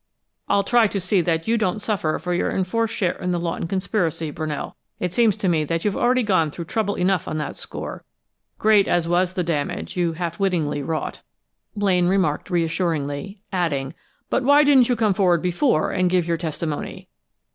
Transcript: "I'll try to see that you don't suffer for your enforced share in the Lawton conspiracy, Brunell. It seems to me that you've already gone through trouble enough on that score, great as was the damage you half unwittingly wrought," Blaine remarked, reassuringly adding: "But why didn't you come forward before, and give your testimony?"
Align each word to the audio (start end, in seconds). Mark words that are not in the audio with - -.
"I'll 0.49 0.63
try 0.63 0.87
to 0.87 0.99
see 0.99 1.21
that 1.21 1.47
you 1.47 1.59
don't 1.59 1.79
suffer 1.79 2.17
for 2.17 2.33
your 2.33 2.49
enforced 2.49 2.95
share 2.95 3.19
in 3.19 3.29
the 3.29 3.39
Lawton 3.39 3.67
conspiracy, 3.67 4.31
Brunell. 4.31 4.73
It 4.99 5.13
seems 5.13 5.37
to 5.37 5.47
me 5.47 5.63
that 5.65 5.85
you've 5.85 5.95
already 5.95 6.23
gone 6.23 6.49
through 6.49 6.65
trouble 6.65 6.95
enough 6.95 7.27
on 7.27 7.37
that 7.37 7.55
score, 7.55 8.03
great 8.57 8.87
as 8.87 9.07
was 9.07 9.33
the 9.33 9.43
damage 9.43 9.95
you 9.95 10.13
half 10.13 10.39
unwittingly 10.39 10.81
wrought," 10.81 11.21
Blaine 11.75 12.07
remarked, 12.07 12.49
reassuringly 12.49 13.43
adding: 13.53 13.93
"But 14.31 14.41
why 14.43 14.63
didn't 14.63 14.89
you 14.89 14.95
come 14.95 15.13
forward 15.13 15.43
before, 15.43 15.91
and 15.91 16.09
give 16.09 16.25
your 16.25 16.37
testimony?" 16.37 17.07